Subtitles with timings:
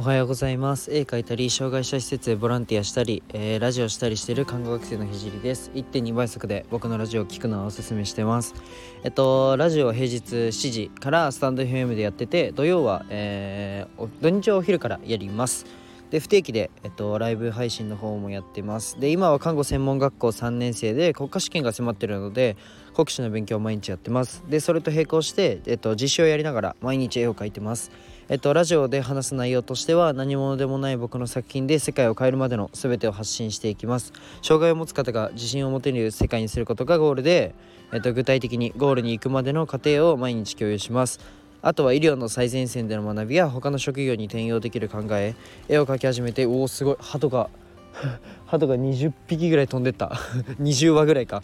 [0.00, 0.94] おはようございます。
[0.94, 8.54] 絵描いたり障害者施設でボランティアしたり、えー、ラジオしたりしている看護学生のひじりです1.2倍速で僕のラジオを聞くのをおすすめしてます。
[9.02, 15.66] えっとラジオ平日7時からスタンド FM でやってて土曜は、えー、土日はお昼からやります。
[16.10, 19.00] で不定期で、えっと、ライブ配信の方もやってます。
[19.00, 22.56] で今は看護専門学校3年生で国家試験が迫ってるので
[22.94, 24.44] 国試の勉強を毎日やってます。
[24.48, 27.90] でそれと並行して、えっと、実習をやりながら毎日絵を描いてます。
[28.30, 34.12] えっと、ラジオで話す内容としては何者でもない僕の作品で世界を変えるまでの全てを発信していきます。
[34.42, 37.54] 障害を持つ方が自信を持てる世界にすることがゴールで、
[37.90, 41.20] えっと、具体的にゴールに行くまでの過程を毎日共有します。
[41.62, 45.34] あとは医療の最前線での学びや他の職業に転用できる考え
[45.66, 46.96] 絵を描き始めておおすごい。
[47.00, 47.48] 鳩が
[48.44, 50.08] 鳩が20匹ぐらい飛んでった。
[50.60, 51.42] 20羽ぐらいか。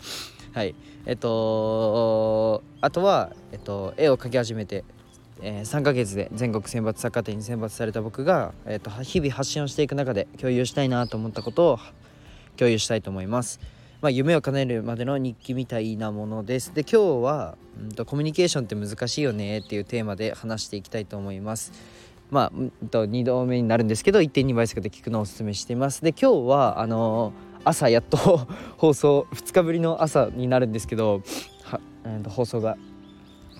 [0.52, 0.74] はい。
[1.06, 4.84] えっとあとは、えっと、絵を描き始めて
[5.42, 11.78] えー、3ヶ月で全国選抜作家展に選抜された僕が、えーと、日々発信をしていく中で共有したいなと思ったことを
[12.56, 13.60] 共有したいと思います。
[14.00, 16.74] まあ、夢を叶えるまでの日記みたいなものです。
[16.74, 21.72] で今日は、うんと、コミュニケーションって難しいよねっていうテーマで話していきたいと思います。
[22.30, 26.02] まあ、うんと2度目になるんですけど1.2倍速で聞くのをおすすめしています。
[26.02, 28.18] で今日はあのー、朝やっと
[28.76, 31.22] 放送2日ぶりの朝になるんですけど
[31.62, 32.76] は、えー、と放送が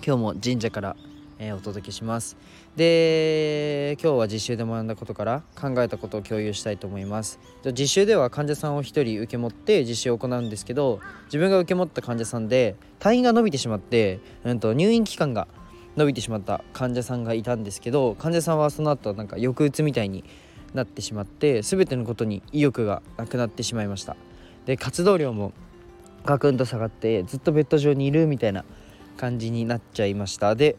[0.05, 0.95] 今日も神社から
[1.39, 2.37] えー、お届けします。
[2.75, 7.39] で今日は実習で学んだことから考えたことを共有したいと思います。
[7.77, 15.47] 実習では患者さんを1人受け持って実習を行うんですけど自分が受け持った患者さんで退院が伸びてしまって、うんと、入院期間が
[15.95, 20.23] 伸びてしまった患者さんがいたんですけど患者さんはその後なんか抑うつみたいに
[20.73, 24.15] なってしまって全てのことに意欲がなくなってしまいました。
[24.65, 25.53] で活動量も
[26.25, 28.65] ガクンと下がってずっとベッド上にいるみたいな
[29.15, 30.55] 感じになっちゃいました。
[30.55, 30.75] で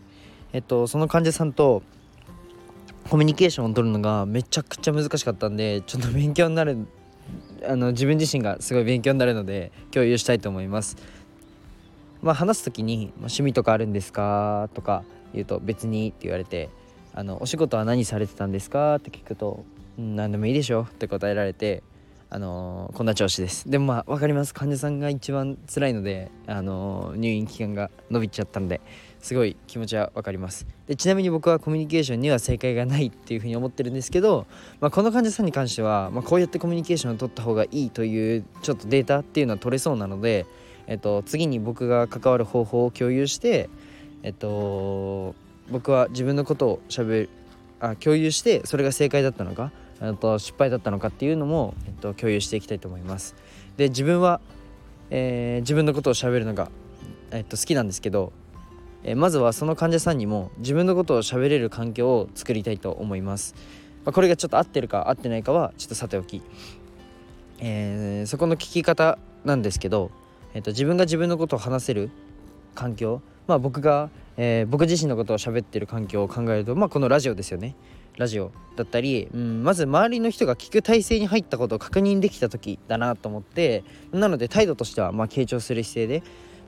[0.56, 1.82] えっと、その患者さんと
[3.10, 6.86] コミュニケーションを取るのがめちゃくちゃ難しかったんでちょっと勉強になる
[7.69, 10.97] あの自分自身がすごい勉強になるので共有したいと思います。
[12.22, 15.04] まあ、話す時に「趣味とかあるんですか?」とか
[15.34, 16.70] 言うと「別に」って言われて
[17.12, 19.62] 「あのお仕事は何されてたんですか?」って聞くと「、
[19.98, 21.82] 何でもいいでしょ」って答えられて
[22.28, 23.70] あのー、こんな調子です。
[23.70, 24.53] でもまあ分かります。
[24.53, 28.81] 患者さんが一番辛いので、あのー、入院期間が伸びちゃったんで
[29.20, 30.66] すごい気持ちは分かります。
[30.87, 34.47] でちなみに僕はコミュニケーションには正解がないっていうふうに思ってるんですけど、
[34.81, 40.47] まあ、この患者さんに関しては、まあ、こうやってコミュニケーションを取った方がいいというちょっとデータっていうのは取れそうなので、
[40.87, 43.69] えっと、次に僕が関わる方法を共有して
[44.22, 45.34] えっと
[45.70, 47.28] 僕は自分のことをしゃべる
[47.81, 49.72] あ共有してそれが正解だったのか
[50.16, 53.34] と失敗だったのかっていうのも、えっと、共有していきたいと思います。
[53.76, 54.40] で自分は、
[55.10, 56.70] えー、自分のことをしゃべるのが、
[57.30, 58.32] えっと、好きなんですけど、
[59.04, 63.54] えー、まずはその患者さんにも自分のことをしゃべれる環境を作りたいと思います。
[64.04, 66.42] まあ、これがちょっと合ってるか合ってないかはちょっとさておき、
[67.58, 70.10] えー、そこの聞き方なんですけど、
[70.54, 72.10] えっと、自分が自分のことを話せる
[72.74, 77.74] 環境まあ僕が、えー、僕自身のことを喋ってる環境を考えると、まあ、このラジオですよね。
[78.16, 86.22] ラジオだったり、うん、まず周りの人が聞く体制に入ったことを確認できた時だなと思ってなので態度としてはまあ傾聴する姿勢で、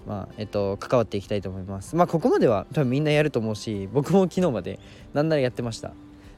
[0.07, 1.97] まあえっと、関わっていきたいと思います。
[1.97, 4.79] まあここまでは多分みんなやると思うし僕も昨日まで
[5.13, 5.93] なんならやってました。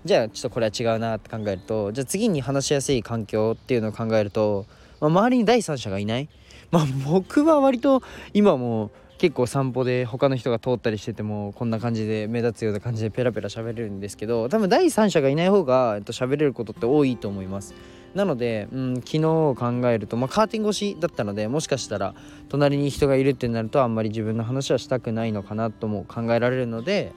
[0.04, 4.66] じゃあちょっとこれは違うなって考えるとじゃあ次に話しやすい環境っていうのを考えると、
[5.00, 6.28] まあ、周りに第三者がいない。
[6.70, 17.74] まあ僕は割と今も結構散歩で他の人が通ったりしててもこんな感じで目立つような感じでペラペラ喋れるんですけど多分第三者がいない方が、えっと、喋れることって多いと思います。
[18.14, 22.14] なので、うん、昨日を考えると、まあ、カーテン越しだったのでもしかしたら
[22.48, 27.12] 隣に人がいるってなるとあんまり自分の話はしたくないのかなとも考えられるので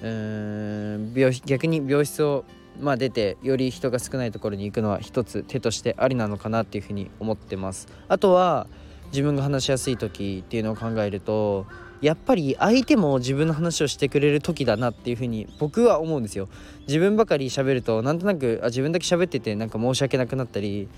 [0.00, 2.44] うん病逆に病室を
[2.80, 7.88] まあ、出てより人が少ないところに行くのは一つ手としてありなのかなっていうふうに思ってます。
[8.06, 8.68] あとは
[9.10, 11.66] 自分が話しやすい時っていうのを考えると
[12.00, 16.48] やっぱり相手も自分の話をしてくれる時だなっていうふうに僕は思うんですよ。
[16.86, 20.88] 自分ばかり喋るとなんとなくあ自分だけ喋っててなんか申し訳なくなったり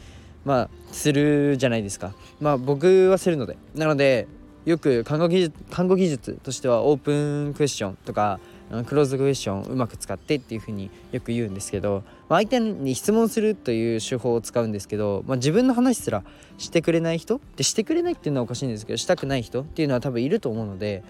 [0.44, 2.12] まあするじゃないですか。
[2.40, 3.56] まあ僕はするので。
[3.74, 4.28] なので
[4.66, 8.38] よく看護技術看護技術としてはオープンクエスチョンとか
[8.86, 16.22] クローズクエスチョンをうまく使ってっていうふうによく言うんですけど、まあ、相手に質問するという手法を使うんですけど、まあ、自分の話すら
[16.56, 21.02] してくれない人でしてくれないっていうのはおかしいんですけどしたくない人っていうのは多分いると思うので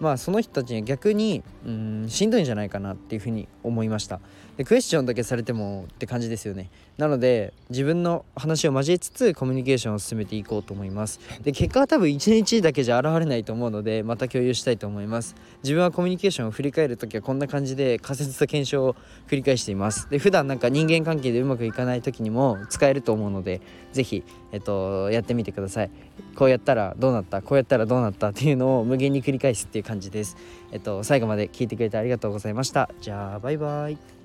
[0.00, 4.20] まあその人たちには逆にうんしんどいんじゃないかなっていうふうに思いました。
[4.56, 6.70] でクエスチョンだけされてもって感じですよね。
[6.98, 11.20] なので自分の話を交えつつコミュニケーションを進めていこうと思います。
[11.42, 15.34] で結果は多分1日だけじゃ現れないと思うのでまた共有したいと思います。
[15.62, 18.96] 自分はコミュニケーションを振り返る時はこんな感じで仮説と検証を
[19.28, 20.10] 繰り返しています。
[20.10, 23.60] で普段なんか人間関係でうまくいかない時にも使えると思うので
[23.92, 25.90] 是非えっとやってみてください。
[26.36, 30.36] こうやったらどうなったこうやったらどうなったっていうのを無限に繰り返すっていう感じです。
[30.70, 32.90] えっと最後まで聞いてくれてありがとうございました。
[33.00, 34.19] じゃあバイバイ。